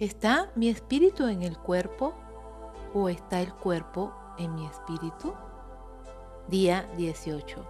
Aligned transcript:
¿Está 0.00 0.48
mi 0.54 0.68
espíritu 0.68 1.26
en 1.26 1.42
el 1.42 1.58
cuerpo 1.58 2.14
o 2.94 3.08
está 3.08 3.40
el 3.40 3.52
cuerpo 3.52 4.14
en 4.38 4.54
mi 4.54 4.64
espíritu? 4.64 5.34
Día 6.48 6.88
18. 6.96 7.66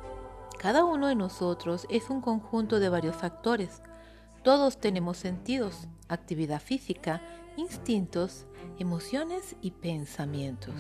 Cada 0.59 0.85
uno 0.85 1.07
de 1.07 1.15
nosotros 1.15 1.87
es 1.89 2.11
un 2.11 2.21
conjunto 2.21 2.81
de 2.81 2.91
varios 2.91 3.17
factores. 3.17 3.81
Todos 4.43 4.77
tenemos 4.77 5.17
sentidos, 5.17 5.89
actividad 6.09 6.61
física, 6.61 7.23
instintos, 7.57 8.45
emociones 8.79 9.57
y 9.63 9.71
pensamientos. 9.71 10.75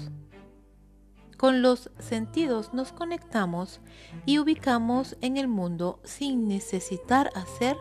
Con 1.38 1.62
los 1.62 1.90
sentidos 1.98 2.74
nos 2.74 2.92
conectamos 2.92 3.80
y 4.26 4.38
ubicamos 4.38 5.16
en 5.22 5.38
el 5.38 5.48
mundo 5.48 5.98
sin 6.04 6.46
necesitar 6.46 7.30
hacer 7.34 7.78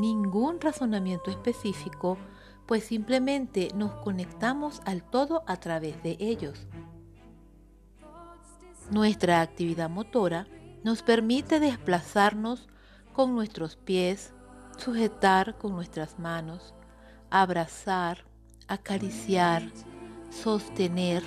ningún 0.00 0.60
razonamiento 0.60 1.30
específico, 1.30 2.18
pues 2.66 2.84
simplemente 2.84 3.68
nos 3.74 3.92
conectamos 3.96 4.80
al 4.84 5.02
todo 5.02 5.42
a 5.46 5.56
través 5.56 6.02
de 6.02 6.16
ellos. 6.18 6.66
Nuestra 8.90 9.40
actividad 9.40 9.90
motora 9.90 10.46
nos 10.84 11.02
permite 11.02 11.58
desplazarnos 11.58 12.68
con 13.12 13.34
nuestros 13.34 13.76
pies, 13.76 14.32
sujetar 14.76 15.56
con 15.58 15.72
nuestras 15.72 16.18
manos, 16.18 16.74
abrazar, 17.30 18.24
acariciar, 18.68 19.62
sostener. 20.30 21.24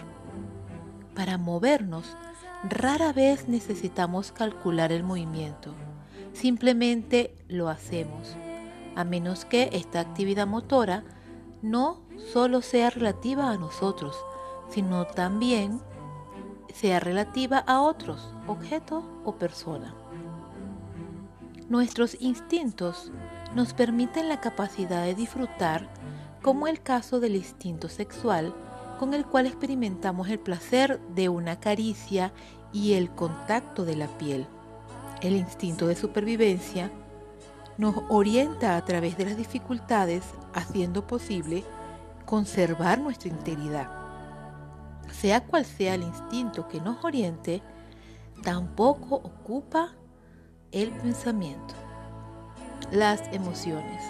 Para 1.16 1.38
movernos, 1.38 2.16
rara 2.64 3.12
vez 3.12 3.48
necesitamos 3.50 4.31
calcular 4.31 4.92
el 4.92 5.04
movimiento. 5.04 5.73
Simplemente 6.31 7.36
lo 7.50 7.67
hacemos, 7.67 8.38
a 8.99 9.05
menos 9.05 9.45
que 9.45 9.70
esta 9.71 10.02
actividad 10.02 10.45
motora 10.45 11.05
no 11.62 12.02
solo 12.34 12.62
sea 12.62 12.89
relativa 12.89 13.49
a 13.49 13.58
nosotros, 13.58 14.14
sino 14.69 15.08
también 15.08 15.80
sea 16.73 17.00
relativa 17.00 17.59
a 17.59 17.80
otros, 17.80 18.33
objetos 18.45 19.06
o 19.23 19.36
persona. 19.36 19.95
Nuestros 21.69 22.17
instintos 22.19 23.09
nos 23.56 23.73
permiten 23.73 24.28
la 24.28 24.41
capacidad 24.41 25.06
de 25.06 25.16
disfrutar, 25.16 25.88
como 26.41 26.67
el 26.67 26.81
caso 26.81 27.22
del 27.22 27.38
instinto 27.38 27.88
sexual, 27.88 28.53
con 29.00 29.13
el 29.13 29.25
cual 29.25 29.45
experimentamos 29.45 30.28
el 30.28 30.39
placer 30.39 31.00
de 31.16 31.30
una 31.30 31.58
caricia 31.61 32.34
y 32.73 32.94
el 32.94 33.09
contacto 33.11 33.86
de 33.86 33.95
la 33.95 34.08
piel. 34.17 34.45
El 35.22 35.38
instinto 35.38 35.88
de 35.88 35.95
supervivencia 35.95 36.91
nos 37.80 37.95
orienta 38.09 38.75
a 38.75 38.83
través 38.83 39.17
de 39.17 39.23
las 39.23 39.38
dificultades, 39.38 40.25
haciendo 40.53 41.08
posible 41.08 41.63
conservar 42.25 42.99
nuestra 42.99 43.30
integridad. 43.30 43.89
Sea 45.09 45.45
cual 45.45 45.63
sea 45.63 45.95
el 45.95 46.03
instinto 46.03 46.67
que 46.67 46.81
nos 46.81 47.03
oriente, 47.05 47.63
tampoco 48.44 49.16
ocupa 49.16 49.94
el 50.73 50.91
pensamiento. 50.91 51.73
Las 52.91 53.22
emociones. 53.31 54.03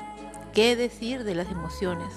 ¿Qué 0.52 0.76
decir 0.76 1.24
de 1.24 1.36
las 1.36 1.52
emociones? 1.52 2.12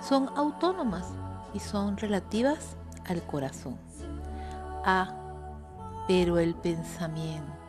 Son 0.00 0.30
autónomas 0.34 1.04
y 1.52 1.60
son 1.60 1.98
relativas 1.98 2.78
al 3.06 3.22
corazón. 3.22 3.76
Ah, 4.82 5.14
pero 6.08 6.38
el 6.38 6.54
pensamiento. 6.54 7.59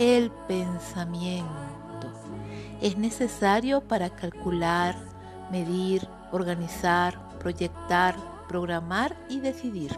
El 0.00 0.30
pensamiento 0.48 2.10
es 2.80 2.96
necesario 2.96 3.82
para 3.82 4.08
calcular, 4.08 4.96
medir, 5.52 6.08
organizar, 6.32 7.38
proyectar, 7.38 8.16
programar 8.48 9.14
y 9.28 9.40
decidir. 9.40 9.94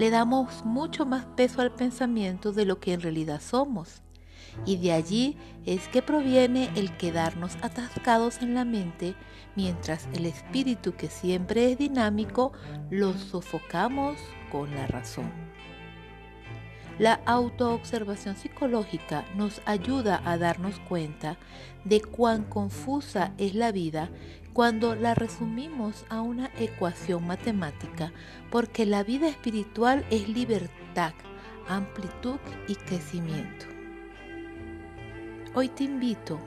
Le 0.00 0.10
damos 0.10 0.64
mucho 0.64 1.06
más 1.06 1.24
peso 1.36 1.62
al 1.62 1.70
pensamiento 1.70 2.50
de 2.50 2.64
lo 2.64 2.80
que 2.80 2.94
en 2.94 3.02
realidad 3.02 3.40
somos 3.40 4.02
y 4.66 4.78
de 4.78 4.90
allí 4.90 5.36
es 5.64 5.86
que 5.86 6.02
proviene 6.02 6.68
el 6.74 6.96
quedarnos 6.96 7.54
atascados 7.62 8.42
en 8.42 8.54
la 8.54 8.64
mente 8.64 9.14
mientras 9.54 10.08
el 10.12 10.26
espíritu 10.26 10.96
que 10.96 11.06
siempre 11.06 11.70
es 11.70 11.78
dinámico 11.78 12.50
lo 12.90 13.12
sofocamos 13.12 14.16
con 14.50 14.74
la 14.74 14.88
razón. 14.88 15.30
La 16.98 17.20
autoobservación 17.24 18.36
psicológica 18.36 19.24
nos 19.34 19.62
ayuda 19.64 20.20
a 20.24 20.36
darnos 20.36 20.78
cuenta 20.80 21.38
de 21.84 22.02
cuán 22.02 22.44
confusa 22.44 23.32
es 23.38 23.54
la 23.54 23.72
vida 23.72 24.10
cuando 24.52 24.94
la 24.94 25.14
resumimos 25.14 26.04
a 26.10 26.20
una 26.20 26.50
ecuación 26.58 27.26
matemática, 27.26 28.12
porque 28.50 28.84
la 28.84 29.02
vida 29.02 29.28
espiritual 29.28 30.04
es 30.10 30.28
libertad, 30.28 31.14
amplitud 31.68 32.38
y 32.68 32.74
crecimiento. 32.74 33.66
Hoy 35.54 35.68
te 35.68 35.84
invito 35.84 36.38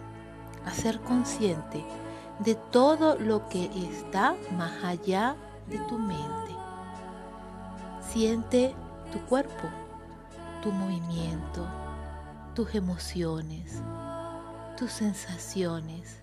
a 0.66 0.72
ser 0.72 1.00
consciente 1.00 1.84
de 2.40 2.56
todo 2.72 3.18
lo 3.18 3.48
que 3.50 3.66
está 3.92 4.36
más 4.58 4.84
allá 4.84 5.36
de 5.68 5.80
tu 5.90 5.98
mente. 5.98 6.56
Siente 8.02 8.76
tu 9.12 9.20
cuerpo, 9.22 9.68
tu 10.66 10.72
movimiento, 10.72 11.64
tus 12.56 12.74
emociones, 12.74 13.84
tus 14.76 14.92
sensaciones, 14.92 16.18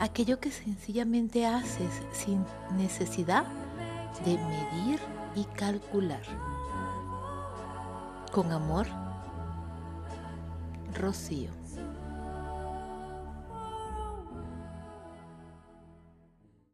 aquello 0.00 0.40
que 0.40 0.50
sencillamente 0.50 1.46
haces 1.46 2.02
sin 2.10 2.44
necesidad 2.76 3.44
de 4.24 4.36
medir 4.38 4.98
y 5.36 5.44
calcular. 5.56 6.24
Con 8.32 8.50
amor, 8.50 8.88
Rocío. 10.92 11.50